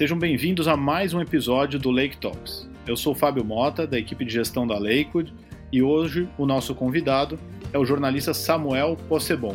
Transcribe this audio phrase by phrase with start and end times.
[0.00, 2.66] Sejam bem-vindos a mais um episódio do Lake Talks.
[2.86, 5.30] Eu sou Fábio Mota, da equipe de gestão da Lakewood,
[5.70, 7.38] e hoje o nosso convidado
[7.70, 9.54] é o jornalista Samuel Possebon,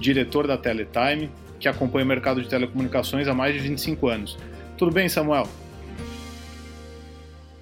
[0.00, 4.38] diretor da Teletime, que acompanha o mercado de telecomunicações há mais de 25 anos.
[4.78, 5.46] Tudo bem, Samuel?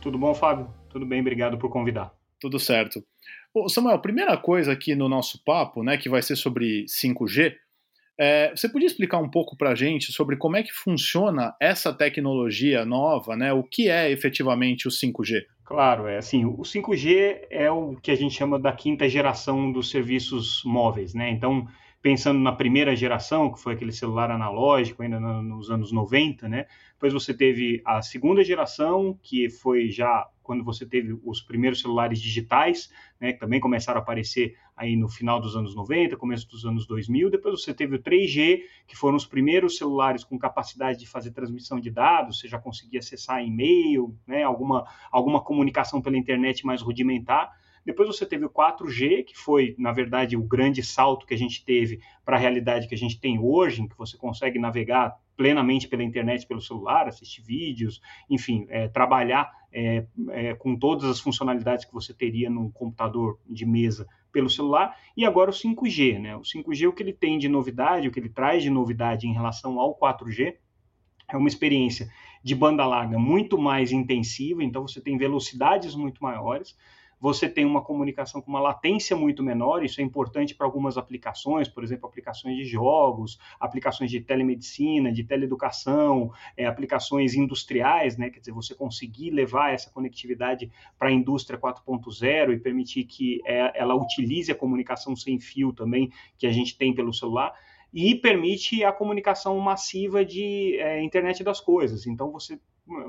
[0.01, 0.69] Tudo bom, Fábio?
[0.91, 2.15] Tudo bem, obrigado por convidar.
[2.39, 3.03] Tudo certo.
[3.53, 7.57] Ô, Samuel, primeira coisa aqui no nosso papo, né, que vai ser sobre 5G,
[8.23, 11.93] é, você podia explicar um pouco para a gente sobre como é que funciona essa
[11.93, 13.53] tecnologia nova, né?
[13.53, 15.43] O que é efetivamente o 5G?
[15.65, 19.91] Claro, é assim, o 5G é o que a gente chama da quinta geração dos
[19.91, 21.31] serviços móveis, né?
[21.31, 21.67] Então,
[22.03, 26.67] pensando na primeira geração, que foi aquele celular analógico ainda nos anos 90, né?
[26.95, 32.21] Depois você teve a segunda geração, que foi já quando você teve os primeiros celulares
[32.21, 36.67] digitais, né, que também começaram a aparecer aí no final dos anos 90, começo dos
[36.67, 37.31] anos 2000.
[37.31, 41.79] Depois você teve o 3G, que foram os primeiros celulares com capacidade de fazer transmissão
[41.79, 47.53] de dados, você já conseguia acessar e-mail, né, alguma, alguma comunicação pela internet mais rudimentar.
[47.85, 51.65] Depois você teve o 4G, que foi, na verdade, o grande salto que a gente
[51.65, 55.89] teve para a realidade que a gente tem hoje, em que você consegue navegar plenamente
[55.89, 61.85] pela internet, pelo celular, assistir vídeos, enfim, é, trabalhar é, é, com todas as funcionalidades
[61.85, 66.37] que você teria num computador de mesa pelo celular, e agora o 5G, né?
[66.37, 69.33] O 5G, o que ele tem de novidade, o que ele traz de novidade em
[69.33, 70.55] relação ao 4G,
[71.29, 72.11] é uma experiência
[72.43, 76.77] de banda larga muito mais intensiva, então você tem velocidades muito maiores,
[77.23, 81.69] você tem uma comunicação com uma latência muito menor, isso é importante para algumas aplicações,
[81.69, 88.29] por exemplo, aplicações de jogos, aplicações de telemedicina, de teleeducação, é, aplicações industriais, né?
[88.29, 93.81] quer dizer, você conseguir levar essa conectividade para a indústria 4.0 e permitir que é,
[93.81, 97.55] ela utilize a comunicação sem fio também, que a gente tem pelo celular
[97.95, 102.05] e permite a comunicação massiva de é, internet das coisas.
[102.05, 102.59] Então você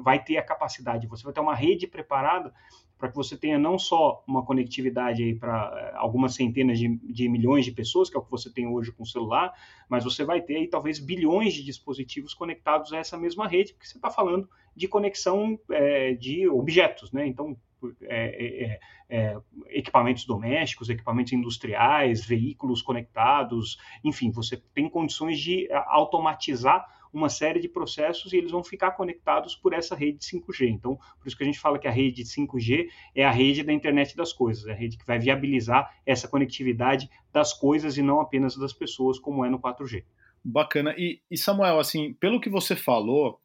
[0.03, 2.53] vai ter a capacidade, você vai ter uma rede preparada
[2.97, 7.65] para que você tenha não só uma conectividade para eh, algumas centenas de, de, milhões
[7.65, 9.53] de pessoas, que é o que você tem hoje com o celular,
[9.89, 13.87] mas você vai ter aí talvez bilhões de dispositivos conectados a essa mesma rede, porque
[13.87, 17.27] você está falando de conexão é, de objetos, né?
[17.27, 17.57] Então,
[18.03, 18.79] é,
[19.09, 27.59] é, equipamentos domésticos, equipamentos industriais, veículos conectados, enfim, você tem condições de automatizar uma série
[27.59, 30.67] de processos e eles vão ficar conectados por essa rede 5G.
[30.69, 33.71] Então, por isso que a gente fala que a rede 5G é a rede da
[33.71, 38.19] internet das coisas, é a rede que vai viabilizar essa conectividade das coisas e não
[38.19, 40.03] apenas das pessoas, como é no 4G.
[40.43, 40.93] Bacana.
[40.97, 43.39] E, e Samuel, assim, pelo que você falou,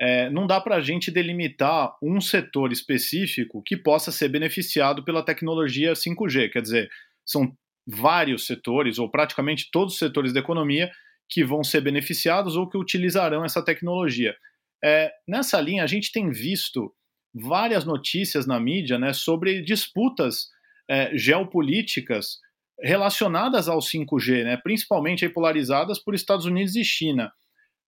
[0.00, 5.24] é, não dá para a gente delimitar um setor específico que possa ser beneficiado pela
[5.24, 6.50] tecnologia 5G.
[6.50, 6.90] Quer dizer,
[7.24, 7.52] são
[7.86, 10.90] vários setores, ou praticamente todos os setores da economia,
[11.28, 14.34] que vão ser beneficiados ou que utilizarão essa tecnologia.
[14.82, 16.92] É, nessa linha, a gente tem visto
[17.34, 20.48] várias notícias na mídia né, sobre disputas
[20.88, 22.38] é, geopolíticas
[22.80, 27.32] relacionadas ao 5G, né, principalmente polarizadas por Estados Unidos e China.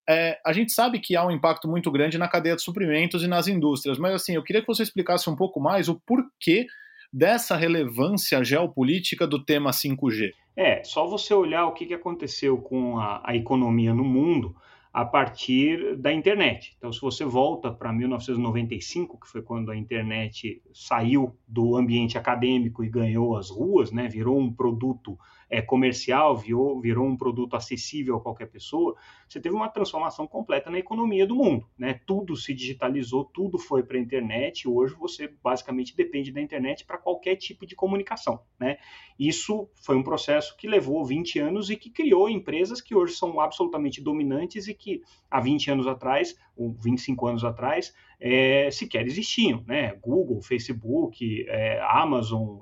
[0.09, 3.27] É, a gente sabe que há um impacto muito grande na cadeia de suprimentos e
[3.27, 6.65] nas indústrias, mas assim, eu queria que você explicasse um pouco mais o porquê
[7.11, 10.31] dessa relevância geopolítica do tema 5G.
[10.55, 14.55] É, só você olhar o que, aconteceu com a, a economia no mundo
[14.93, 16.73] a partir da internet.
[16.77, 22.83] Então, se você volta para 1995, que foi quando a internet saiu do ambiente acadêmico
[22.83, 25.17] e ganhou as ruas, né, virou um produto
[25.49, 28.95] é, comercial, virou, virou um produto acessível a qualquer pessoa,
[29.27, 31.67] você teve uma transformação completa na economia do mundo.
[31.77, 31.99] Né?
[32.05, 34.67] Tudo se digitalizou, tudo foi para a internet.
[34.67, 38.39] Hoje você basicamente depende da internet para qualquer tipo de comunicação.
[38.59, 38.77] Né?
[39.17, 43.39] Isso foi um processo que levou 20 anos e que criou empresas que hoje são
[43.39, 49.63] absolutamente dominantes e que há 20 anos atrás, ou 25 anos atrás, é, sequer existiam.
[49.65, 49.93] Né?
[50.01, 52.59] Google, Facebook, é, Amazon,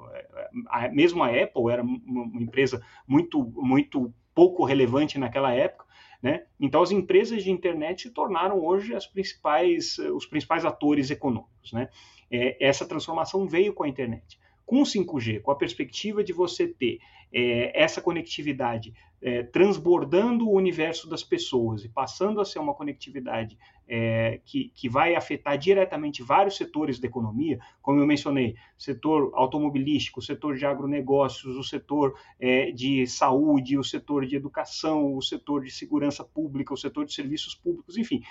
[0.74, 5.86] é, mesmo a Apple era uma empresa muito, muito pouco relevante naquela época.
[6.22, 6.46] Né?
[6.60, 11.72] Então, as empresas de internet se tornaram hoje as principais, os principais atores econômicos.
[11.72, 11.90] Né?
[12.32, 14.40] É, essa transformação veio com a internet.
[14.66, 17.00] Com o 5G, com a perspectiva de você ter
[17.32, 23.58] é, essa conectividade é, transbordando o universo das pessoas e passando a ser uma conectividade
[23.88, 30.22] é, que, que vai afetar diretamente vários setores da economia, como eu mencionei, setor automobilístico,
[30.22, 35.72] setor de agronegócios, o setor é, de saúde, o setor de educação, o setor de
[35.72, 38.24] segurança pública, o setor de serviços públicos, enfim.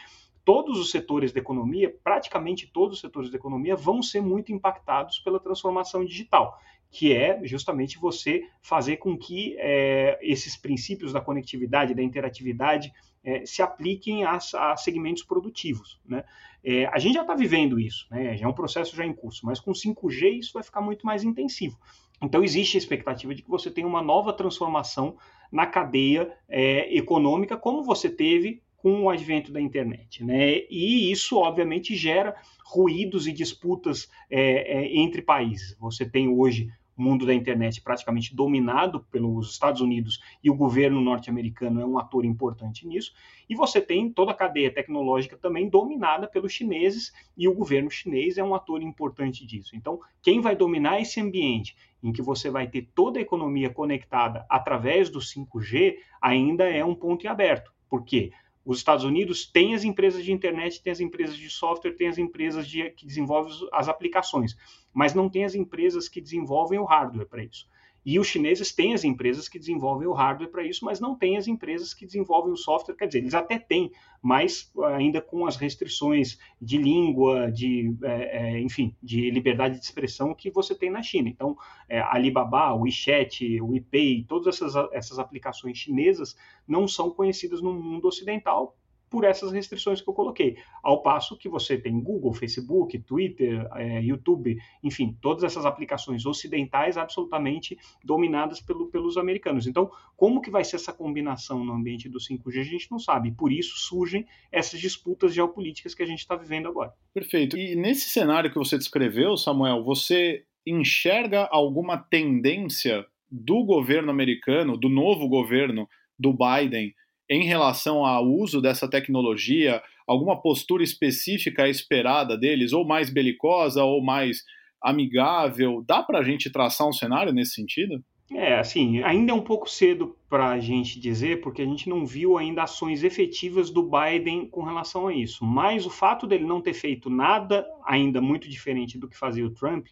[0.45, 5.19] Todos os setores da economia, praticamente todos os setores da economia, vão ser muito impactados
[5.19, 6.59] pela transformação digital,
[6.91, 12.93] que é justamente você fazer com que é, esses princípios da conectividade, da interatividade,
[13.25, 15.99] é, se apliquem a, a, segmentos produtivos.
[16.07, 16.23] Né?
[16.63, 18.37] É, a gente já está vivendo isso, né?
[18.37, 21.25] já é um processo já em curso, mas com 5G isso vai ficar muito mais
[21.25, 21.79] intensivo.
[22.23, 25.17] Então existe a expectativa de que você tenha uma nova transformação
[25.51, 30.23] na cadeia é, econômica, como você teve com o advento da internet.
[30.23, 30.63] Né?
[30.69, 35.75] E isso, obviamente, gera ruídos e disputas é, é, entre países.
[35.81, 41.81] Você tem hoje mundo da internet praticamente dominado pelos Estados Unidos e o governo norte-americano
[41.81, 43.13] é um ator importante nisso.
[43.49, 48.39] E você tem toda a cadeia tecnológica também dominada pelos chineses e o governo chinês
[48.39, 49.77] é um ator importante disso.
[49.77, 54.47] Então, quem vai dominar esse ambiente em que você vai ter toda a economia conectada
[54.49, 57.73] através do 5G ainda é um ponto em aberto.
[57.89, 58.33] Por quê?
[58.65, 62.19] Os Estados Unidos têm as empresas de internet, têm as empresas de software, têm as
[62.19, 64.57] empresas de, que desenvolvem as aplicações,
[64.93, 67.69] mas não tem as empresas que desenvolvem o hardware para isso.
[68.05, 71.37] E os chineses têm as empresas que desenvolvem o hardware para isso, mas não têm
[71.37, 72.95] as empresas que desenvolvem o software.
[72.95, 73.91] Quer dizer, eles até têm,
[74.21, 80.35] mas ainda com as restrições de língua, de, é, é, enfim, de liberdade de expressão
[80.35, 81.29] que você tem na China.
[81.29, 81.57] Então,
[81.89, 86.37] é, Alibaba, o WeChat, o WePay, todas essas, essas aplicações chinesas
[86.69, 88.77] não são conhecidas no mundo ocidental
[89.15, 90.57] por essas restrições que eu coloquei.
[90.83, 96.97] Ao passo que você tem Google, Facebook, Twitter, é, YouTube, enfim, todas essas aplicações ocidentais
[96.97, 99.69] absolutamente dominadas pelo, pelos americanos.
[99.69, 103.31] Então, como que vai ser essa combinação no ambiente do 5G, a gente não sabe.
[103.31, 106.93] Por isso surgem essas disputas geopolíticas que a gente está vivendo agora.
[107.15, 107.57] Perfeito.
[107.57, 114.89] E nesse cenário que você descreveu, Samuel, você enxerga alguma tendência do governo americano, do
[114.89, 115.89] novo governo
[116.19, 116.93] do Biden,
[117.29, 124.03] em relação ao uso dessa tecnologia, alguma postura específica esperada deles, ou mais belicosa, ou
[124.03, 124.43] mais
[124.83, 125.83] amigável?
[125.87, 128.03] Dá para a gente traçar um cenário nesse sentido?
[128.33, 132.07] É, assim, ainda é um pouco cedo para a gente dizer, porque a gente não
[132.07, 135.45] viu ainda ações efetivas do Biden com relação a isso.
[135.45, 139.51] Mas o fato dele não ter feito nada ainda muito diferente do que fazia o
[139.51, 139.87] Trump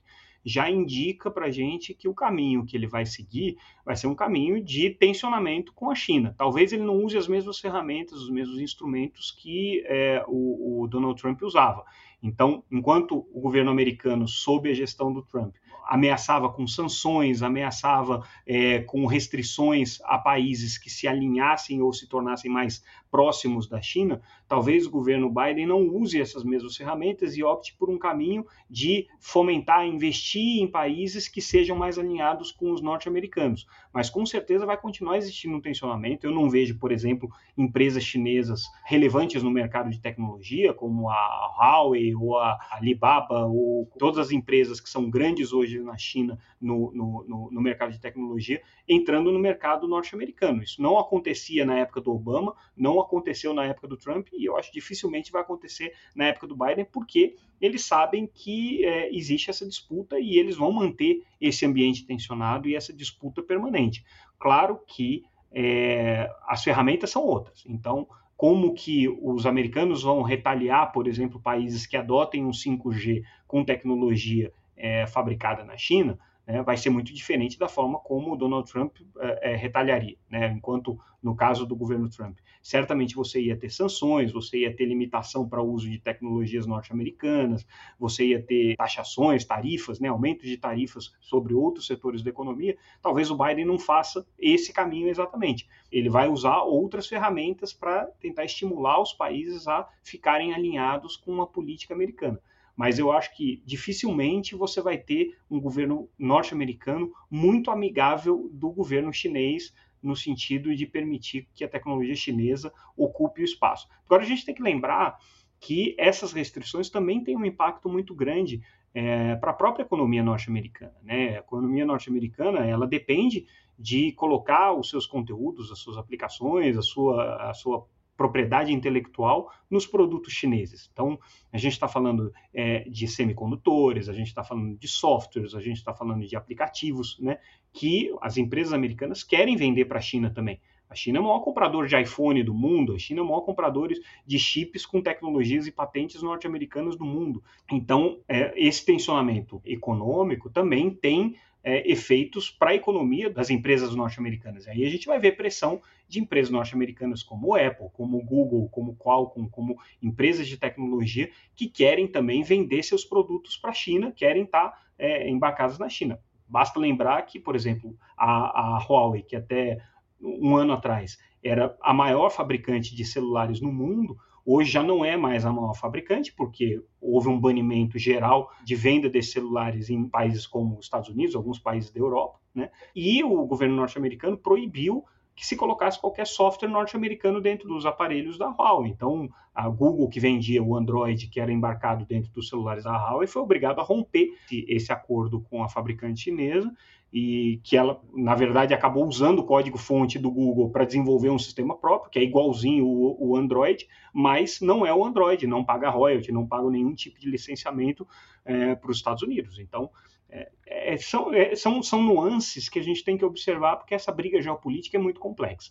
[0.44, 4.14] já indica para a gente que o caminho que ele vai seguir vai ser um
[4.14, 6.34] caminho de tensionamento com a China.
[6.36, 11.20] Talvez ele não use as mesmas ferramentas, os mesmos instrumentos que é, o, o Donald
[11.20, 11.84] Trump usava.
[12.22, 18.80] Então, enquanto o governo americano, sob a gestão do Trump, ameaçava com sanções, ameaçava é,
[18.80, 24.86] com restrições a países que se alinhassem ou se tornassem mais próximos da China, talvez
[24.86, 29.86] o governo Biden não use essas mesmas ferramentas e opte por um caminho de fomentar,
[29.86, 33.66] investir em países que sejam mais alinhados com os norte-americanos.
[33.92, 36.26] Mas com certeza vai continuar existindo um tensionamento.
[36.26, 42.14] Eu não vejo, por exemplo, empresas chinesas relevantes no mercado de tecnologia, como a Huawei
[42.14, 47.24] ou a Alibaba, ou todas as empresas que são grandes hoje na China no, no,
[47.28, 50.62] no, no mercado de tecnologia, entrando no mercado norte-americano.
[50.62, 54.56] Isso não acontecia na época do Obama, não aconteceu na época do Trump e eu
[54.56, 59.66] acho dificilmente vai acontecer na época do Biden, porque eles sabem que é, existe essa
[59.66, 64.04] disputa e eles vão manter esse ambiente tensionado e essa disputa permanente.
[64.38, 67.64] Claro que é, as ferramentas são outras.
[67.66, 73.64] Então, como que os americanos vão retaliar, por exemplo, países que adotem um 5G com
[73.64, 78.70] tecnologia é, fabricada na China, né, vai ser muito diferente da forma como o Donald
[78.70, 80.16] Trump é, é, retalharia.
[80.28, 80.52] Né?
[80.52, 85.48] Enquanto, no caso do governo Trump, certamente você ia ter sanções, você ia ter limitação
[85.48, 87.66] para o uso de tecnologias norte-americanas,
[87.98, 92.76] você ia ter taxações, tarifas, né, aumento de tarifas sobre outros setores da economia.
[93.00, 95.68] Talvez o Biden não faça esse caminho exatamente.
[95.90, 101.46] Ele vai usar outras ferramentas para tentar estimular os países a ficarem alinhados com uma
[101.46, 102.40] política americana
[102.76, 109.12] mas eu acho que dificilmente você vai ter um governo norte-americano muito amigável do governo
[109.12, 113.88] chinês no sentido de permitir que a tecnologia chinesa ocupe o espaço.
[114.04, 115.18] Agora a gente tem que lembrar
[115.60, 118.60] que essas restrições também têm um impacto muito grande
[118.92, 120.94] é, para a própria economia norte-americana.
[121.02, 121.36] Né?
[121.36, 123.46] A economia norte-americana ela depende
[123.78, 129.86] de colocar os seus conteúdos, as suas aplicações, a sua, a sua propriedade intelectual nos
[129.86, 130.88] produtos chineses.
[130.92, 131.18] Então,
[131.52, 135.78] a gente está falando é, de semicondutores, a gente está falando de softwares, a gente
[135.78, 137.38] está falando de aplicativos, né,
[137.72, 140.60] que as empresas americanas querem vender para a China também.
[140.92, 143.40] A China é o maior comprador de iPhone do mundo, a China é o maior
[143.40, 143.88] comprador
[144.26, 147.42] de chips com tecnologias e patentes norte-americanas do mundo.
[147.70, 154.66] Então, é, esse tensionamento econômico também tem é, efeitos para a economia das empresas norte-americanas.
[154.66, 159.48] Aí a gente vai ver pressão de empresas norte-americanas como Apple, como Google, como Qualcomm,
[159.48, 164.70] como empresas de tecnologia que querem também vender seus produtos para a China, querem estar
[164.70, 166.18] tá, é, embarcadas na China.
[166.48, 169.78] Basta lembrar que, por exemplo, a, a Huawei, que até
[170.20, 175.16] um ano atrás era a maior fabricante de celulares no mundo, hoje já não é
[175.16, 180.46] mais a maior fabricante, porque houve um banimento geral de venda de celulares em países
[180.46, 182.70] como os Estados Unidos, alguns países da Europa, né?
[182.94, 188.48] E o governo norte-americano proibiu que se colocasse qualquer software norte-americano dentro dos aparelhos da
[188.50, 188.90] Huawei.
[188.90, 193.26] Então, a Google, que vendia o Android que era embarcado dentro dos celulares da Huawei,
[193.26, 196.70] foi obrigado a romper esse acordo com a fabricante chinesa
[197.12, 201.76] e que ela, na verdade, acabou usando o código-fonte do Google para desenvolver um sistema
[201.76, 206.32] próprio, que é igualzinho o, o, Android, mas não é o Android, não paga royalty,
[206.32, 208.08] não paga nenhum tipo de licenciamento
[208.44, 209.58] é, para os Estados Unidos.
[209.58, 209.90] Então,
[210.30, 214.10] é, é, são, é, são, são nuances que a gente tem que observar, porque essa
[214.10, 215.70] briga geopolítica é muito complexa.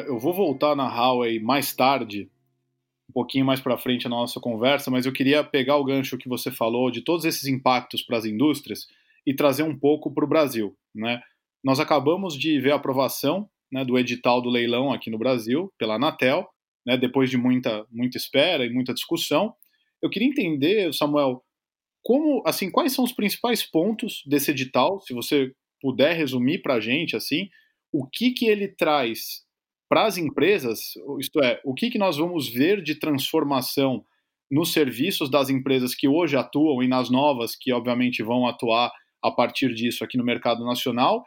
[0.00, 2.30] Eu vou voltar na Huawei mais tarde,
[3.08, 6.28] um pouquinho mais para frente na nossa conversa, mas eu queria pegar o gancho que
[6.28, 8.86] você falou de todos esses impactos para as indústrias
[9.26, 10.74] e trazer um pouco para o Brasil.
[10.94, 11.20] Né?
[11.62, 15.96] Nós acabamos de ver a aprovação né, do edital do leilão aqui no Brasil pela
[15.96, 16.48] Anatel,
[16.86, 19.54] né, depois de muita, muita espera e muita discussão.
[20.00, 21.44] Eu queria entender, Samuel,
[22.02, 26.80] como, assim, quais são os principais pontos desse edital, se você puder resumir para a
[26.80, 27.48] gente, assim,
[27.92, 29.44] o que que ele traz
[29.92, 34.02] para as empresas, isto é, o que, que nós vamos ver de transformação
[34.50, 38.90] nos serviços das empresas que hoje atuam e nas novas que, obviamente, vão atuar
[39.22, 41.22] a partir disso aqui no mercado nacional,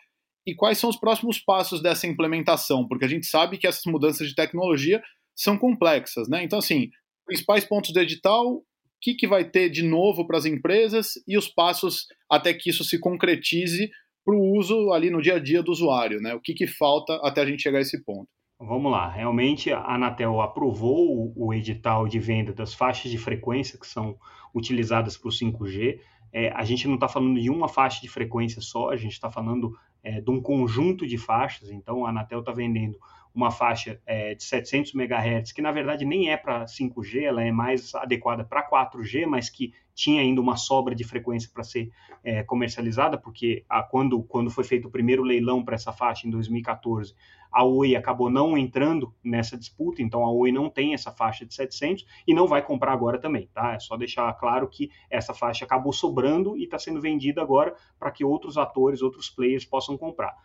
[0.48, 4.28] e quais são os próximos passos dessa implementação, porque a gente sabe que essas mudanças
[4.28, 5.00] de tecnologia
[5.36, 6.44] são complexas, né?
[6.44, 6.90] Então, assim,
[7.24, 8.64] principais pontos do edital, o
[9.00, 12.84] que, que vai ter de novo para as empresas e os passos até que isso
[12.84, 13.92] se concretize
[14.26, 16.34] para o uso ali no dia a dia do usuário, né?
[16.34, 18.28] O que, que falta até a gente chegar a esse ponto?
[18.58, 23.86] Vamos lá, realmente a Anatel aprovou o, edital de venda das faixas de frequência que
[23.86, 24.18] são
[24.54, 26.00] utilizadas para o 5G.
[26.32, 29.30] É, a gente não está falando de uma faixa de frequência só, a gente está
[29.30, 31.70] falando é, de um conjunto de faixas.
[31.70, 32.98] Então, a Anatel está vendendo
[33.36, 37.52] uma faixa é, de 700 MHz, que na verdade nem é para 5G, ela é
[37.52, 41.92] mais adequada para 4G, mas que tinha ainda uma sobra de frequência para ser
[42.24, 46.30] é, comercializada, porque a, quando, quando foi feito o primeiro leilão para essa faixa em
[46.32, 47.14] 2014,
[47.52, 51.54] a Oi acabou não entrando nessa disputa, então a Oi não tem essa faixa de
[51.54, 53.74] 700 e não vai comprar agora também, tá?
[53.74, 58.12] É só deixar claro que essa faixa acabou sobrando e está sendo vendida agora para
[58.12, 60.36] que outros atores, outros players possam comprar.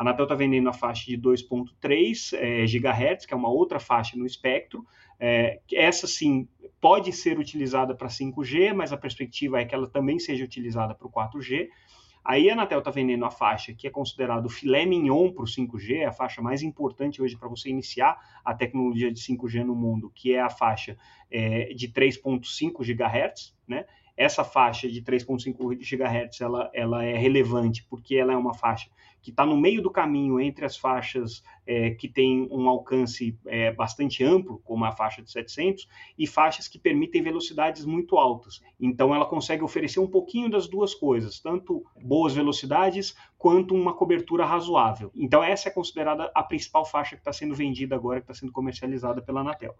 [0.00, 4.16] A Anatel está vendendo a faixa de 2.3 é, GHz, que é uma outra faixa
[4.16, 4.82] no espectro.
[5.18, 6.48] É, essa sim
[6.80, 11.06] pode ser utilizada para 5G, mas a perspectiva é que ela também seja utilizada para
[11.06, 11.68] o 4G.
[12.24, 15.46] Aí a Anatel está vendendo a faixa que é considerado o filé mignon para o
[15.46, 20.10] 5G, a faixa mais importante hoje para você iniciar a tecnologia de 5G no mundo,
[20.14, 20.96] que é a faixa
[21.30, 23.84] é, de 3.5 GHz, né?
[24.16, 28.88] Essa faixa de 3.5 GHz ela, ela é relevante porque ela é uma faixa
[29.22, 33.72] que está no meio do caminho entre as faixas é, que têm um alcance é,
[33.72, 38.62] bastante amplo, como a faixa de 700, e faixas que permitem velocidades muito altas.
[38.80, 44.44] Então, ela consegue oferecer um pouquinho das duas coisas, tanto boas velocidades quanto uma cobertura
[44.44, 45.10] razoável.
[45.14, 48.52] Então, essa é considerada a principal faixa que está sendo vendida agora, que está sendo
[48.52, 49.74] comercializada pela Anatel.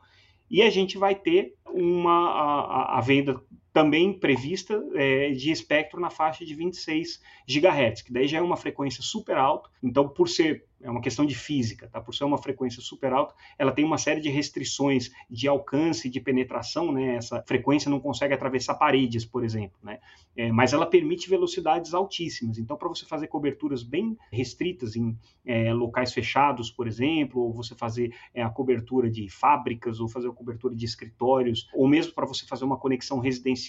[0.51, 3.41] E a gente vai ter uma, a, a venda
[3.73, 8.57] também prevista é, de espectro na faixa de 26 GHz, que daí já é uma
[8.57, 9.71] frequência super alta.
[9.83, 12.01] Então, por ser é uma questão de física, tá?
[12.01, 16.21] Por ser uma frequência super alta, ela tem uma série de restrições de alcance, de
[16.21, 17.17] penetração, né?
[17.17, 19.99] Essa frequência não consegue atravessar paredes, por exemplo, né?
[20.35, 22.57] É, mas ela permite velocidades altíssimas.
[22.59, 27.75] Então, para você fazer coberturas bem restritas em é, locais fechados, por exemplo, ou você
[27.75, 32.27] fazer é, a cobertura de fábricas, ou fazer a cobertura de escritórios, ou mesmo para
[32.27, 33.60] você fazer uma conexão residencial,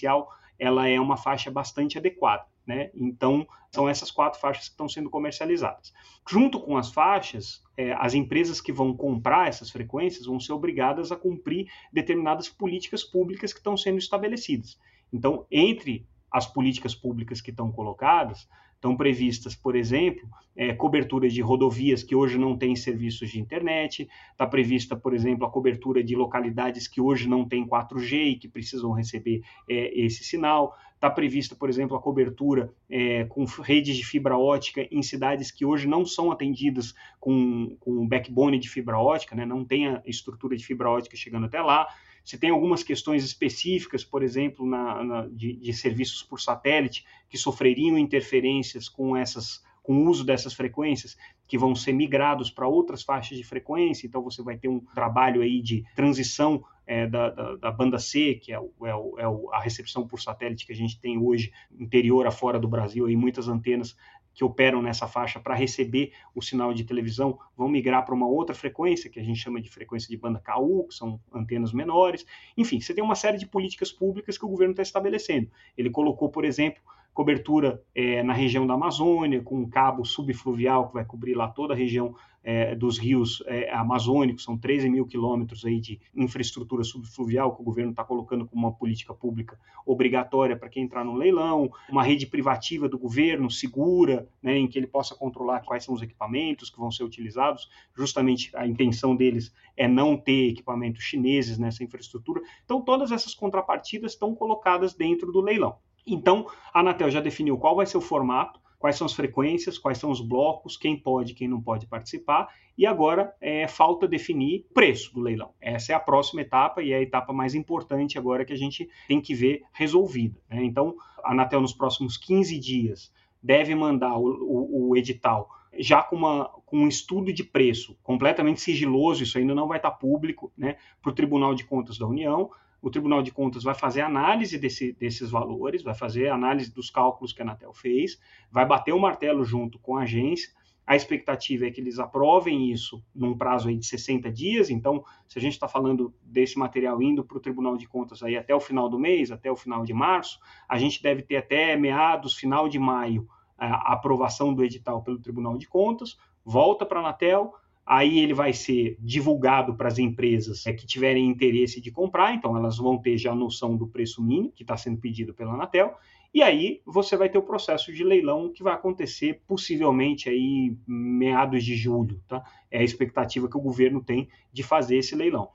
[0.58, 2.44] ela é uma faixa bastante adequada.
[2.66, 2.90] Né?
[2.94, 5.92] Então, são essas quatro faixas que estão sendo comercializadas.
[6.28, 11.10] Junto com as faixas, é, as empresas que vão comprar essas frequências vão ser obrigadas
[11.10, 14.78] a cumprir determinadas políticas públicas que estão sendo estabelecidas.
[15.12, 18.48] Então, entre as políticas públicas que estão colocadas,
[18.82, 24.08] estão previstas, por exemplo, é, cobertura de rodovias que hoje não têm serviços de internet,
[24.32, 28.48] está prevista, por exemplo, a cobertura de localidades que hoje não têm 4G e que
[28.48, 34.04] precisam receber é, esse sinal, está prevista, por exemplo, a cobertura é, com redes de
[34.04, 39.36] fibra ótica em cidades que hoje não são atendidas com, com backbone de fibra ótica,
[39.36, 41.86] né, não tem a estrutura de fibra ótica chegando até lá,
[42.24, 47.36] se tem algumas questões específicas, por exemplo, na, na, de, de serviços por satélite, que
[47.36, 53.02] sofreriam interferências com essas com o uso dessas frequências que vão ser migrados para outras
[53.02, 57.56] faixas de frequência, então você vai ter um trabalho aí de transição é, da, da,
[57.56, 60.76] da, banda C, que é, o, é, o, é, a recepção por satélite que a
[60.76, 63.96] gente tem hoje, interior a fora do Brasil, e muitas antenas
[64.34, 68.54] que operam nessa faixa para receber o sinal de televisão vão migrar para uma outra
[68.54, 72.24] frequência, que a gente chama de frequência de banda KU, que são antenas menores.
[72.56, 75.50] Enfim, você tem uma série de políticas públicas que o governo está estabelecendo.
[75.76, 76.82] Ele colocou, por exemplo,
[77.12, 81.74] cobertura é, na região da Amazônia, com um cabo subfluvial que vai cobrir lá toda
[81.74, 82.14] a região
[82.44, 87.64] é, dos rios é, amazônicos, são 13 mil quilômetros aí de infraestrutura subfluvial que o
[87.64, 92.26] governo está colocando como uma política pública obrigatória para quem entrar no leilão, uma rede
[92.26, 96.78] privativa do governo segura, né, em que ele possa controlar quais são os equipamentos que
[96.78, 102.42] vão ser utilizados, justamente a intenção deles é não ter equipamentos chineses nessa infraestrutura.
[102.64, 105.76] Então, todas essas contrapartidas estão colocadas dentro do leilão.
[106.06, 109.98] Então, a Anatel já definiu qual vai ser o formato, quais são as frequências, quais
[109.98, 114.74] são os blocos, quem pode, quem não pode participar, e agora é, falta definir o
[114.74, 115.52] preço do leilão.
[115.60, 118.88] Essa é a próxima etapa e é a etapa mais importante agora que a gente
[119.06, 120.40] tem que ver resolvida.
[120.50, 120.64] Né?
[120.64, 126.16] Então, a Anatel, nos próximos 15 dias, deve mandar o, o, o edital já com,
[126.16, 130.76] uma, com um estudo de preço completamente sigiloso, isso ainda não vai estar público, né,
[131.00, 132.50] para o Tribunal de Contas da União
[132.82, 137.32] o Tribunal de Contas vai fazer análise desse, desses valores, vai fazer análise dos cálculos
[137.32, 138.20] que a Anatel fez,
[138.50, 140.52] vai bater o martelo junto com a agência.
[140.84, 144.68] A expectativa é que eles aprovem isso num prazo aí de 60 dias.
[144.68, 148.36] Então, se a gente está falando desse material indo para o Tribunal de Contas aí
[148.36, 151.76] até o final do mês, até o final de março, a gente deve ter até
[151.76, 157.02] meados, final de maio, a aprovação do edital pelo Tribunal de Contas, volta para a
[157.04, 162.32] Anatel, Aí ele vai ser divulgado para as empresas é, que tiverem interesse de comprar,
[162.32, 165.54] então elas vão ter já a noção do preço mínimo que está sendo pedido pela
[165.54, 165.96] Anatel.
[166.32, 171.64] E aí você vai ter o processo de leilão que vai acontecer possivelmente aí meados
[171.64, 172.42] de julho, tá?
[172.70, 175.50] É a expectativa que o governo tem de fazer esse leilão.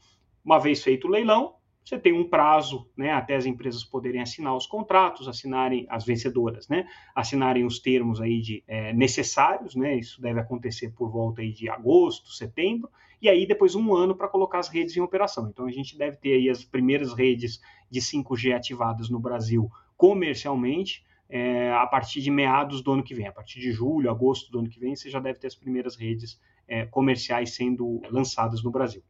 [0.46, 1.56] Uma vez feito o leilão,
[1.88, 6.68] você tem um prazo, né, até as empresas poderem assinar os contratos, assinarem as vencedoras,
[6.68, 11.54] né, assinarem os termos aí de é, necessários, né, isso deve acontecer por volta aí
[11.54, 12.90] de agosto, setembro,
[13.22, 15.48] e aí depois um ano para colocar as redes em operação.
[15.50, 21.06] Então a gente deve ter aí as primeiras redes de 5G ativadas no Brasil comercialmente
[21.30, 24.60] é, a partir de meados do ano que vem, a partir de julho, agosto do
[24.60, 28.70] ano que vem, você já deve ter as primeiras redes é, comerciais sendo lançadas no
[28.70, 29.02] Brasil.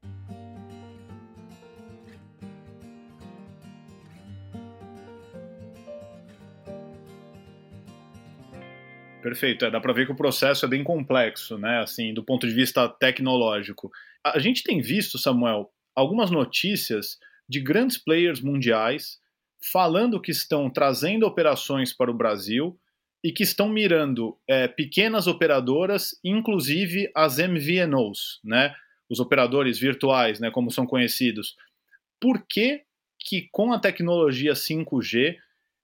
[9.28, 9.66] Perfeito.
[9.66, 11.82] É, dá para ver que o processo é bem complexo, né?
[11.82, 13.92] Assim, do ponto de vista tecnológico.
[14.26, 19.20] A gente tem visto, Samuel, algumas notícias de grandes players mundiais
[19.62, 22.80] falando que estão trazendo operações para o Brasil
[23.22, 28.74] e que estão mirando é, pequenas operadoras, inclusive as MVNOs, né?
[29.10, 30.50] Os operadores virtuais, né?
[30.52, 31.58] Como são conhecidos.
[32.18, 32.84] Por que
[33.20, 35.36] que com a tecnologia 5G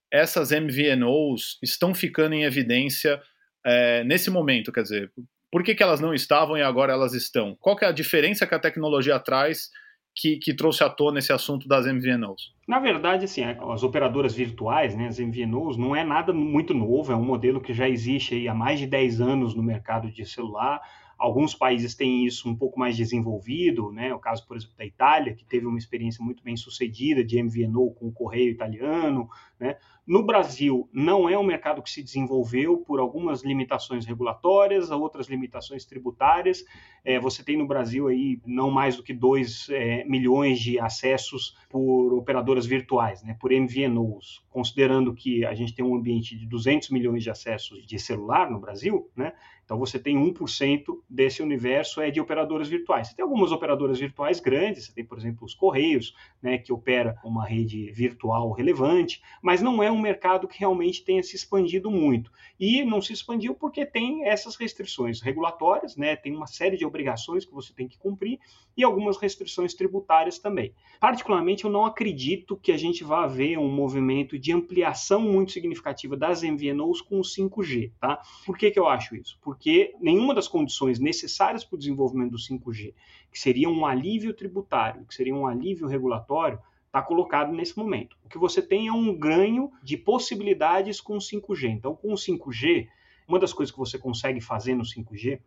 [0.10, 3.22] essas MVNOs estão ficando em evidência
[3.66, 4.72] é, nesse momento?
[4.72, 5.12] Quer dizer,
[5.52, 7.56] por que, que elas não estavam e agora elas estão?
[7.60, 9.70] Qual é a diferença que a tecnologia traz
[10.16, 12.54] que, que, trouxe à tona esse assunto das MVNOs?
[12.68, 17.16] Na verdade, assim, as operadoras virtuais, né, as MVNOs, não é nada muito novo, é
[17.16, 20.82] um modelo que já existe aí há mais de 10 anos no mercado de celular.
[21.18, 24.14] Alguns países têm isso um pouco mais desenvolvido, né?
[24.14, 27.92] O caso, por exemplo, da Itália, que teve uma experiência muito bem sucedida de MVNO
[27.92, 29.78] com o correio italiano, né?
[30.06, 35.86] No Brasil, não é um mercado que se desenvolveu por algumas limitações regulatórias, outras limitações
[35.86, 36.66] tributárias.
[37.06, 41.56] É, você tem no Brasil aí não mais do que 2 é, milhões de acessos
[41.70, 46.90] por operadoras virtuais, né, por MVNOs, considerando que a gente tem um ambiente de 200
[46.90, 52.12] milhões de acessos de celular no Brasil, né, então você tem 1% desse universo é
[52.12, 53.08] de operadoras virtuais.
[53.08, 57.18] Você tem algumas operadoras virtuais grandes, você tem, por exemplo, os Correios, né, que opera
[57.24, 62.32] uma rede virtual relevante, mas não é um mercado que realmente tenha se expandido muito.
[62.60, 67.46] E não se expandiu porque tem essas restrições regulatórias, né, tem uma série de obrigações
[67.46, 68.40] que você tem que cumprir
[68.76, 70.74] e algumas restrições tributárias também.
[71.00, 76.18] Particularmente, eu não acredito que a gente vá ver um movimento de ampliação muito significativa
[76.18, 78.22] das MVNOs com o 5G, tá?
[78.46, 79.38] Por que, que eu acho isso?
[79.42, 79.63] Porque
[80.00, 82.94] nenhuma das condições necessárias para o desenvolvimento do 5G,
[83.32, 88.16] que seria um alívio tributário, que seria um alívio regulatório, está colocado nesse momento.
[88.24, 91.70] O que você tem é um ganho de possibilidades com o 5G.
[91.70, 92.88] Então, com o 5G,
[93.28, 95.40] uma das coisas que você consegue fazer no 5G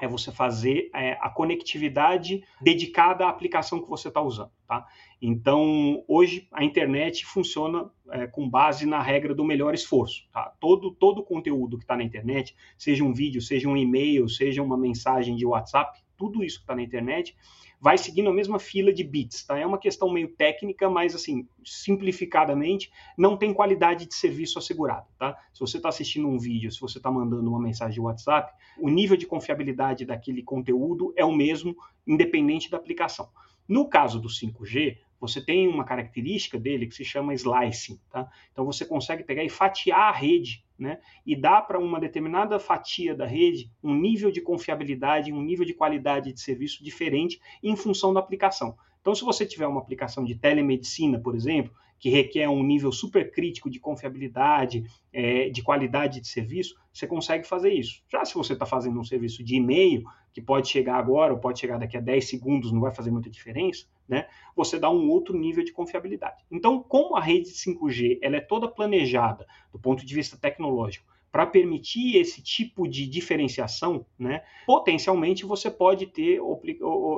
[0.00, 4.50] é você fazer é, a conectividade dedicada à aplicação que você está usando.
[4.66, 4.86] Tá?
[5.20, 10.26] Então, hoje a internet funciona é, com base na regra do melhor esforço.
[10.32, 10.52] Tá?
[10.58, 14.76] Todo, todo conteúdo que está na internet, seja um vídeo, seja um e-mail, seja uma
[14.76, 17.36] mensagem de WhatsApp, tudo isso que está na internet,
[17.82, 19.58] vai seguindo a mesma fila de bits, tá?
[19.58, 25.36] É uma questão meio técnica, mas assim, simplificadamente, não tem qualidade de serviço assegurada, tá?
[25.52, 28.88] Se você está assistindo um vídeo, se você está mandando uma mensagem de WhatsApp, o
[28.88, 31.74] nível de confiabilidade daquele conteúdo é o mesmo,
[32.06, 33.28] independente da aplicação.
[33.66, 38.28] No caso do 5G, você tem uma característica dele que se chama slicing, tá?
[38.50, 40.98] Então você consegue pegar e fatiar a rede, né?
[41.24, 45.74] E dar para uma determinada fatia da rede um nível de confiabilidade, um nível de
[45.74, 48.76] qualidade de serviço diferente em função da aplicação.
[49.00, 53.30] Então, se você tiver uma aplicação de telemedicina, por exemplo, que requer um nível super
[53.30, 58.02] crítico de confiabilidade, é, de qualidade de serviço, você consegue fazer isso.
[58.10, 61.60] Já se você está fazendo um serviço de e-mail, que pode chegar agora ou pode
[61.60, 64.26] chegar daqui a 10 segundos, não vai fazer muita diferença, né?
[64.56, 66.44] Você dá um outro nível de confiabilidade.
[66.50, 71.46] Então, como a rede 5G ela é toda planejada do ponto de vista tecnológico para
[71.46, 76.38] permitir esse tipo de diferenciação, né, potencialmente você pode ter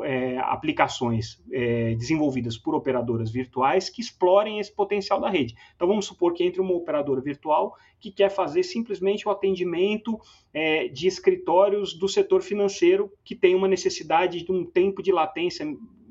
[0.05, 5.57] é, aplicações é, desenvolvidas por operadoras virtuais que explorem esse potencial da rede.
[5.75, 10.21] Então vamos supor que entre uma operadora virtual que quer fazer simplesmente o atendimento
[10.53, 15.67] é, de escritórios do setor financeiro que tem uma necessidade de um tempo de latência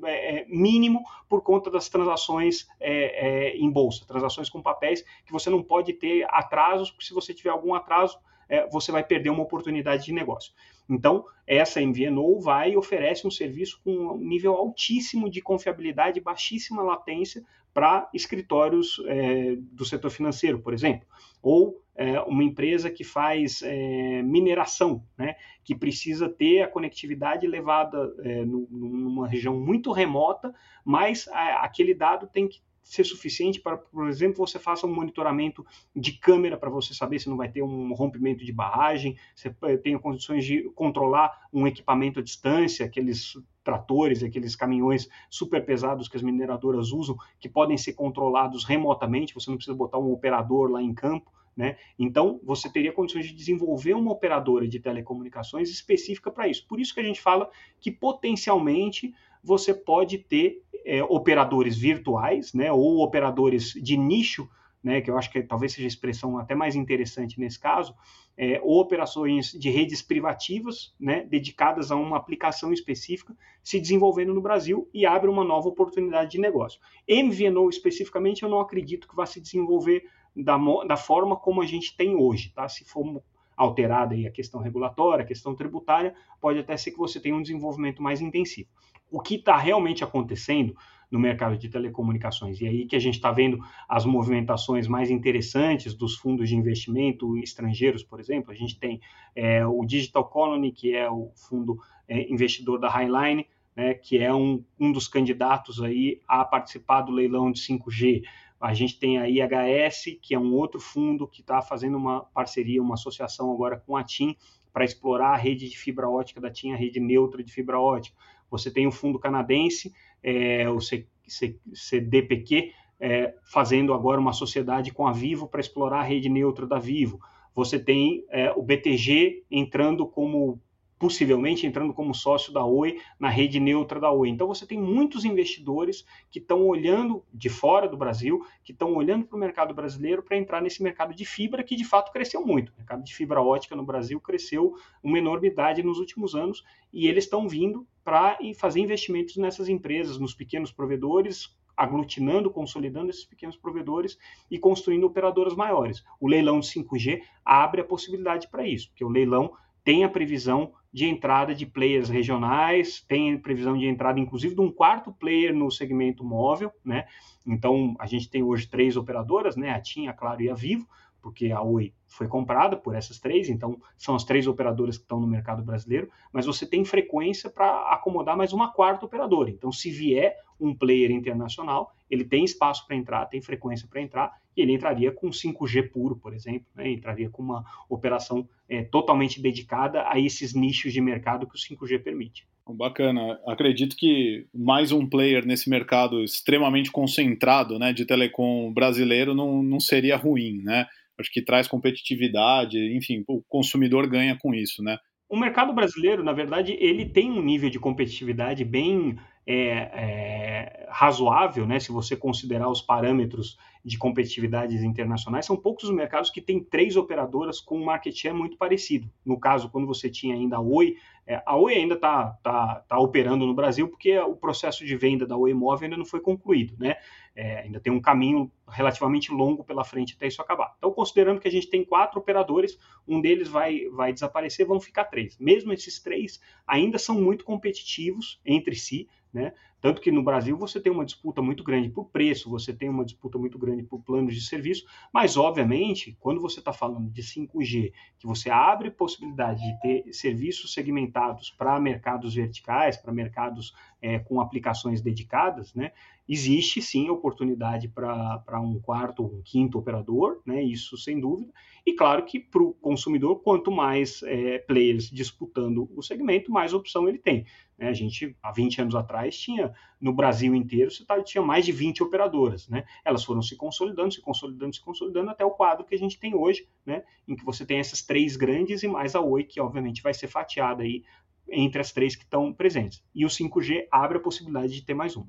[0.06, 5.32] é, é, mínimo por conta das transações é, é, em bolsa, transações com papéis, que
[5.32, 9.30] você não pode ter atrasos, porque se você tiver algum atraso, é, você vai perder
[9.30, 10.52] uma oportunidade de negócio.
[10.88, 16.82] Então, essa MVNO vai e oferece um serviço com um nível altíssimo de confiabilidade, baixíssima
[16.82, 17.42] latência
[17.74, 21.06] para escritórios é, do setor financeiro, por exemplo,
[21.42, 25.34] ou é, uma empresa que faz é, mineração, né,
[25.64, 31.94] que precisa ter a conectividade levada é, no, numa região muito remota, mas a, aquele
[31.94, 36.68] dado tem que ser suficiente para, por exemplo, você faça um monitoramento de câmera para
[36.68, 41.46] você saber se não vai ter um rompimento de barragem, você tenha condições de controlar
[41.52, 47.48] um equipamento à distância, aqueles tratores, aqueles caminhões super pesados que as mineradoras usam, que
[47.48, 51.32] podem ser controlados remotamente, você não precisa botar um operador lá em campo.
[51.56, 51.76] Né?
[51.98, 56.66] Então, você teria condições de desenvolver uma operadora de telecomunicações específica para isso.
[56.66, 57.48] Por isso que a gente fala
[57.80, 64.48] que potencialmente você pode ter é, operadores virtuais, né, ou operadores de nicho,
[64.84, 67.94] né, que eu acho que talvez seja a expressão até mais interessante nesse caso,
[68.36, 74.42] é, ou operações de redes privativas, né, dedicadas a uma aplicação específica, se desenvolvendo no
[74.42, 76.78] Brasil e abre uma nova oportunidade de negócio.
[77.08, 80.04] MVNO especificamente, eu não acredito que vá se desenvolver
[80.36, 82.68] da, da forma como a gente tem hoje, tá?
[82.68, 83.22] Se for
[83.56, 87.42] alterada aí a questão regulatória, a questão tributária, pode até ser que você tenha um
[87.42, 88.68] desenvolvimento mais intensivo
[89.14, 90.76] o que está realmente acontecendo
[91.14, 92.60] no mercado de telecomunicações.
[92.60, 97.38] E aí que a gente está vendo as movimentações mais interessantes dos fundos de investimento
[97.38, 98.50] estrangeiros, por exemplo.
[98.50, 99.00] A gente tem
[99.32, 103.46] é, o Digital Colony, que é o fundo é, investidor da Highline,
[103.76, 108.24] né, que é um, um dos candidatos aí a participar do leilão de 5G.
[108.60, 112.82] A gente tem a IHS, que é um outro fundo que está fazendo uma parceria,
[112.82, 114.34] uma associação agora com a TIM
[114.72, 118.16] para explorar a rede de fibra ótica da TIM, a rede neutra de fibra ótica.
[118.54, 125.12] Você tem o fundo canadense, é, o CDPQ, é, fazendo agora uma sociedade com a
[125.12, 127.18] Vivo para explorar a rede neutra da Vivo.
[127.52, 130.60] Você tem é, o BTG entrando como
[131.04, 134.30] possivelmente entrando como sócio da Oi na rede neutra da Oi.
[134.30, 139.26] Então você tem muitos investidores que estão olhando de fora do Brasil, que estão olhando
[139.26, 142.70] para o mercado brasileiro para entrar nesse mercado de fibra que de fato cresceu muito.
[142.70, 147.24] O mercado de fibra ótica no Brasil cresceu uma enormidade nos últimos anos e eles
[147.24, 154.16] estão vindo para fazer investimentos nessas empresas, nos pequenos provedores, aglutinando, consolidando esses pequenos provedores
[154.50, 156.02] e construindo operadoras maiores.
[156.18, 159.52] O leilão de 5G abre a possibilidade para isso, porque o leilão
[159.84, 164.70] tem a previsão de entrada de players regionais, tem previsão de entrada, inclusive, de um
[164.70, 167.06] quarto player no segmento móvel, né?
[167.44, 169.70] Então, a gente tem hoje três operadoras, né?
[169.70, 170.86] A TIM, a Claro e a Vivo,
[171.24, 175.18] porque a Oi foi comprada por essas três, então são as três operadoras que estão
[175.18, 179.48] no mercado brasileiro, mas você tem frequência para acomodar mais uma quarta operadora.
[179.48, 184.32] Então, se vier um player internacional, ele tem espaço para entrar, tem frequência para entrar,
[184.54, 186.90] e ele entraria com 5G puro, por exemplo, né?
[186.90, 192.02] entraria com uma operação é, totalmente dedicada a esses nichos de mercado que o 5G
[192.02, 192.46] permite.
[192.66, 193.40] Bacana.
[193.46, 199.80] Acredito que mais um player nesse mercado extremamente concentrado né, de telecom brasileiro não, não
[199.80, 200.86] seria ruim, né?
[201.18, 204.98] Acho que traz competitividade, enfim, o consumidor ganha com isso, né?
[205.28, 211.66] O mercado brasileiro, na verdade, ele tem um nível de competitividade bem é, é, razoável,
[211.66, 211.80] né?
[211.80, 216.96] Se você considerar os parâmetros de competitividades internacionais, são poucos os mercados que têm três
[216.96, 219.10] operadoras com um market share muito parecido.
[219.24, 222.98] No caso, quando você tinha ainda a Oi, é, a Oi ainda está tá, tá
[222.98, 226.76] operando no Brasil porque o processo de venda da Oi Móvel ainda não foi concluído,
[226.78, 226.96] né?
[227.34, 230.74] É, ainda tem um caminho relativamente longo pela frente até isso acabar.
[230.78, 235.04] Então, considerando que a gente tem quatro operadores, um deles vai, vai desaparecer, vão ficar
[235.04, 235.36] três.
[235.38, 239.52] Mesmo esses três ainda são muito competitivos entre si, né?
[239.84, 243.04] Tanto que no Brasil você tem uma disputa muito grande por preço, você tem uma
[243.04, 247.92] disputa muito grande por planos de serviço, mas obviamente, quando você está falando de 5G,
[248.18, 254.40] que você abre possibilidade de ter serviços segmentados para mercados verticais, para mercados é, com
[254.40, 255.92] aplicações dedicadas, né?
[256.26, 260.62] Existe sim oportunidade para um quarto ou um quinto operador, né?
[260.62, 261.52] Isso sem dúvida.
[261.84, 267.06] E claro que para o consumidor, quanto mais é, players disputando o segmento, mais opção
[267.06, 267.44] ele tem.
[267.76, 267.88] Né?
[267.88, 271.72] A gente, há 20 anos atrás, tinha no Brasil inteiro, você tá, tinha mais de
[271.72, 272.68] 20 operadoras.
[272.68, 272.84] Né?
[273.04, 276.34] Elas foram se consolidando, se consolidando, se consolidando até o quadro que a gente tem
[276.34, 277.04] hoje, né?
[277.26, 280.28] em que você tem essas três grandes e mais a Oi, que obviamente vai ser
[280.28, 281.02] fatiada aí
[281.48, 283.02] entre as três que estão presentes.
[283.14, 285.26] E o 5G abre a possibilidade de ter mais uma.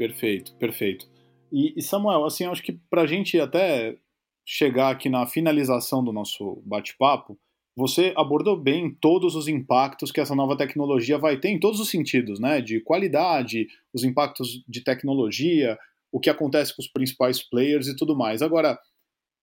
[0.00, 1.06] Perfeito, perfeito.
[1.52, 3.98] E, e Samuel, assim, acho que para a gente até
[4.52, 7.38] chegar aqui na finalização do nosso bate-papo,
[7.76, 11.88] você abordou bem todos os impactos que essa nova tecnologia vai ter em todos os
[11.88, 12.60] sentidos, né?
[12.60, 15.78] De qualidade, os impactos de tecnologia,
[16.10, 18.42] o que acontece com os principais players e tudo mais.
[18.42, 18.76] Agora,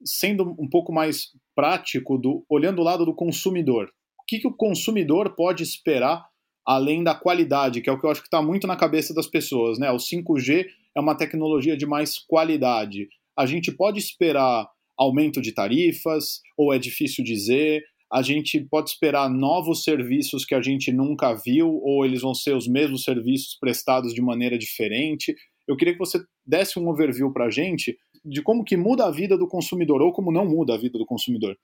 [0.04, 3.90] sendo um pouco mais prático, do, olhando o lado do consumidor,
[4.20, 6.28] o que, que o consumidor pode esperar
[6.66, 9.26] além da qualidade, que é o que eu acho que está muito na cabeça das
[9.26, 9.90] pessoas, né?
[9.90, 13.08] O 5G é uma tecnologia de mais qualidade.
[13.38, 14.68] A gente pode esperar
[14.98, 17.84] aumento de tarifas, ou é difícil dizer?
[18.12, 22.56] A gente pode esperar novos serviços que a gente nunca viu, ou eles vão ser
[22.56, 25.36] os mesmos serviços prestados de maneira diferente?
[25.68, 29.12] Eu queria que você desse um overview para a gente de como que muda a
[29.12, 31.58] vida do consumidor, ou como não muda a vida do consumidor.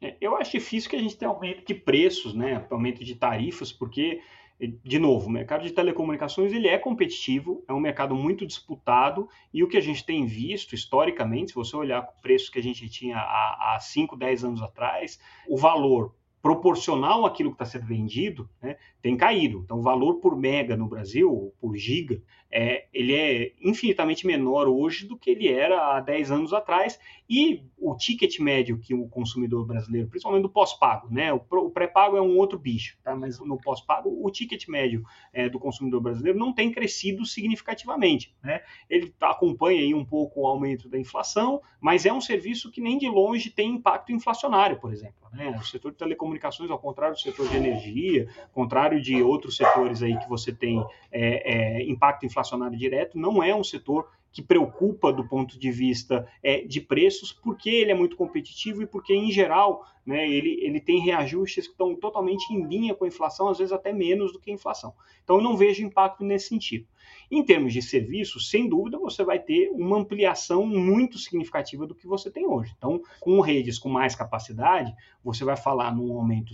[0.00, 2.66] É, eu acho difícil que a gente tenha aumento de preços, né?
[2.70, 4.20] aumento de tarifas, porque
[4.58, 9.62] de novo, o mercado de telecomunicações ele é competitivo, é um mercado muito disputado e
[9.62, 12.88] o que a gente tem visto historicamente, se você olhar o preço que a gente
[12.88, 16.14] tinha há, há 5, 10 anos atrás, o valor
[16.46, 19.62] proporcional àquilo que está sendo vendido, né, tem caído.
[19.64, 25.06] Então, o valor por mega no Brasil, por giga, é, ele é infinitamente menor hoje
[25.06, 26.98] do que ele era há 10 anos atrás.
[27.28, 32.22] E o ticket médio que o consumidor brasileiro, principalmente do pós-pago, né, o, pré-pago é
[32.22, 33.16] um outro bicho, tá?
[33.16, 38.32] mas no pós-pago, o ticket médio é, do consumidor brasileiro não tem crescido significativamente.
[38.42, 38.62] Né?
[38.88, 42.96] Ele acompanha aí um pouco o aumento da inflação, mas é um serviço que nem
[42.96, 45.26] de longe tem impacto inflacionário, por exemplo.
[45.32, 45.48] Né?
[45.50, 46.35] O setor de telecomunicações,
[46.72, 51.80] ao contrário do setor de energia, contrário de outros setores aí que você tem é,
[51.80, 56.60] é, impacto inflacionário direto, não é um setor que preocupa do ponto de vista é,
[56.60, 61.00] de preços, porque ele é muito competitivo e porque, em geral, né, ele, ele tem
[61.00, 64.50] reajustes que estão totalmente em linha com a inflação, às vezes até menos do que
[64.50, 64.92] a inflação.
[65.24, 66.86] Então, eu não vejo impacto nesse sentido.
[67.30, 72.06] Em termos de serviços, sem dúvida, você vai ter uma ampliação muito significativa do que
[72.06, 72.74] você tem hoje.
[72.76, 74.94] Então, com redes com mais capacidade,
[75.24, 76.52] você vai falar num aumento,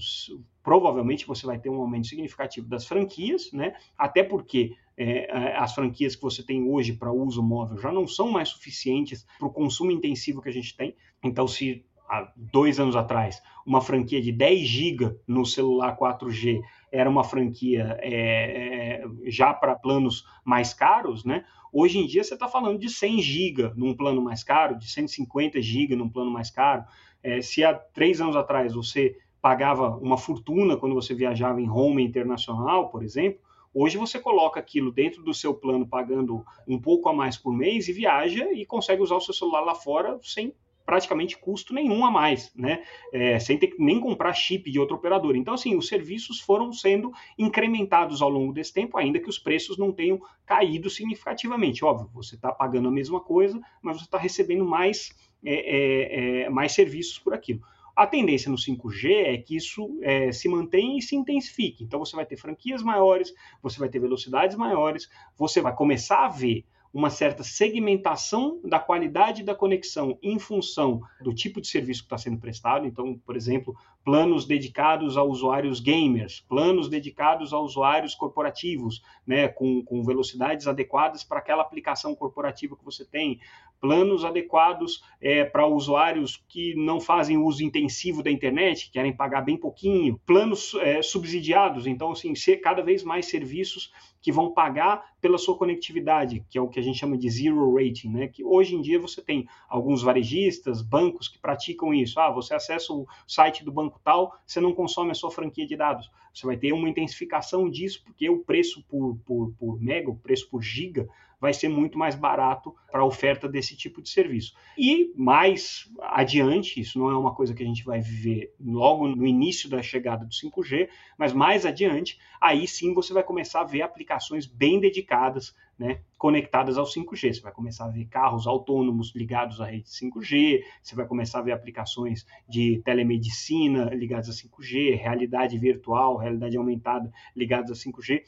[0.63, 3.75] provavelmente você vai ter um aumento significativo das franquias, né?
[3.99, 8.07] Até porque é, é as franquias que você tem hoje para uso móvel já não
[8.07, 10.95] são mais suficientes para o consumo intensivo que a gente tem.
[11.23, 17.09] Então, se há dois anos atrás, uma franquia de 10 GB no celular 4G era
[17.09, 21.45] uma franquia é, é, já para planos mais caros, né?
[21.73, 25.63] Hoje em dia você está falando de 100 GB num plano mais caro, de 150
[25.63, 26.85] GB num plano mais caro.
[27.23, 32.05] É, se há três anos atrás você pagava uma fortuna quando você viajava em home
[32.05, 33.41] internacional, por exemplo,
[33.75, 37.89] Hoje você coloca aquilo dentro do seu plano pagando um pouco a mais por mês
[37.89, 40.55] e viaja e consegue usar o seu celular lá fora sem
[40.85, 42.83] praticamente custo nenhum a mais, né?
[43.13, 45.37] É, sem ter que nem comprar chip de outro operador.
[45.37, 49.79] Então, assim, os serviços foram sendo incrementados ao longo desse tempo, ainda que os preços
[49.79, 51.85] não tenham caído significativamente.
[51.85, 55.11] Óbvio, você está pagando a mesma coisa, mas você está recebendo mais,
[55.45, 57.61] é, é, é, mais serviços por aquilo.
[57.95, 61.85] A tendência no 5G é que isso é, se mantenha e se intensifique.
[61.85, 66.29] Então, você vai ter franquias maiores, você vai ter velocidades maiores, você vai começar a
[66.29, 72.07] ver uma certa segmentação da qualidade da conexão em função do tipo de serviço que
[72.07, 72.87] está sendo prestado.
[72.87, 73.75] Então, por exemplo,
[74.05, 81.25] planos dedicados a usuários gamers, planos dedicados a usuários corporativos, né, com, com velocidades adequadas
[81.25, 83.41] para aquela aplicação corporativa que você tem,
[83.81, 89.57] planos adequados é, para usuários que não fazem uso intensivo da internet, querem pagar bem
[89.57, 95.37] pouquinho, planos é, subsidiados, então, assim, ser cada vez mais serviços que vão pagar pela
[95.37, 98.29] sua conectividade, que é o que a gente chama de zero rating, né?
[98.29, 102.21] Que hoje em dia você tem alguns varejistas, bancos que praticam isso.
[102.21, 105.77] Ah, você acessa o site do banco tal, você não consome a sua franquia de
[105.77, 106.11] dados.
[106.33, 110.49] Você vai ter uma intensificação disso, porque o preço por, por, por mega, o preço
[110.49, 111.09] por giga,
[111.43, 114.55] vai ser muito mais barato para a oferta desse tipo de serviço.
[114.79, 119.27] E mais adiante, isso não é uma coisa que a gente vai viver logo no
[119.27, 123.83] início da chegada do 5G, mas mais adiante, aí sim você vai começar a ver
[123.83, 127.35] aplicações bem dedicadas, né, conectadas ao 5G.
[127.35, 131.43] Você vai começar a ver carros autônomos ligados à rede 5G, você vai começar a
[131.43, 138.23] ver aplicações de telemedicina ligadas a 5G, realidade virtual, realidade aumentada ligadas a 5G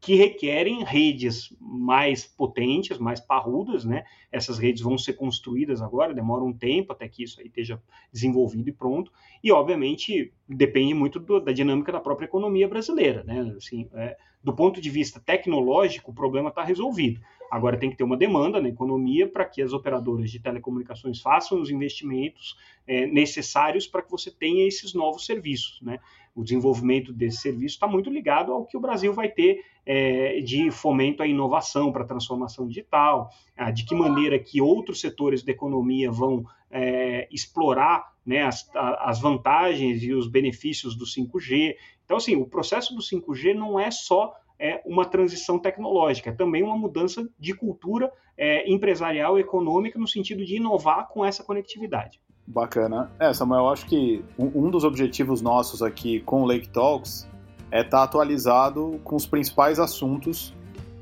[0.00, 4.04] que requerem redes mais potentes, mais parrudas, né?
[4.30, 7.82] Essas redes vão ser construídas agora, demora um tempo até que isso aí esteja
[8.12, 9.12] desenvolvido e pronto.
[9.42, 13.52] E, obviamente, depende muito do, da dinâmica da própria economia brasileira, né?
[13.56, 17.20] Assim, é, do ponto de vista tecnológico, o problema está resolvido.
[17.50, 21.60] Agora tem que ter uma demanda na economia para que as operadoras de telecomunicações façam
[21.60, 22.56] os investimentos
[22.86, 25.98] é, necessários para que você tenha esses novos serviços, né?
[26.38, 30.70] o desenvolvimento desse serviço está muito ligado ao que o Brasil vai ter é, de
[30.70, 35.50] fomento à inovação para a transformação digital, a, de que maneira que outros setores da
[35.50, 41.74] economia vão é, explorar né, as, as vantagens e os benefícios do 5G.
[42.04, 46.62] Então, assim, o processo do 5G não é só é uma transição tecnológica, é também
[46.62, 52.20] uma mudança de cultura é, empresarial econômica no sentido de inovar com essa conectividade.
[52.46, 53.10] Bacana.
[53.20, 57.28] É, Samuel, eu acho que um dos objetivos nossos aqui com o Lake Talks
[57.70, 60.54] é estar tá atualizado com os principais assuntos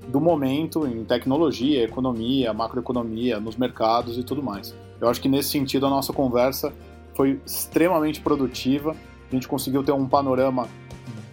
[0.08, 4.74] do momento em tecnologia, economia, macroeconomia, nos mercados e tudo mais.
[5.00, 6.72] Eu acho que nesse sentido a nossa conversa
[7.14, 8.96] foi extremamente produtiva.
[9.30, 10.68] A gente conseguiu ter um panorama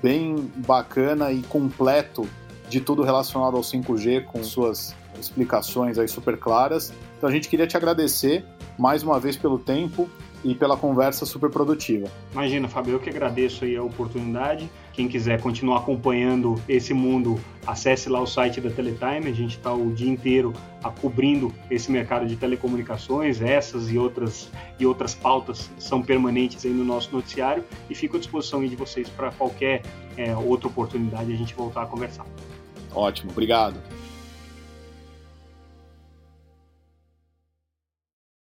[0.04, 2.28] bem bacana e completo
[2.70, 6.92] de tudo relacionado ao 5G, com suas explicações aí super claras.
[7.18, 8.46] Então a gente queria te agradecer
[8.78, 10.10] mais uma vez pelo tempo
[10.44, 12.08] e pela conversa super produtiva.
[12.32, 14.70] Imagina, Fábio, eu que agradeço aí a oportunidade.
[14.92, 19.30] Quem quiser continuar acompanhando esse mundo, acesse lá o site da Teletime.
[19.30, 20.54] A gente está o dia inteiro
[20.84, 23.42] a cobrindo esse mercado de telecomunicações.
[23.42, 28.20] Essas e outras e outras pautas são permanentes aí no nosso noticiário e fico à
[28.20, 29.82] disposição de vocês para qualquer
[30.18, 32.26] é, outra oportunidade a gente voltar a conversar.
[32.94, 33.76] Ótimo, obrigado.